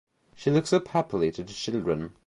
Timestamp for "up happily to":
0.73-1.43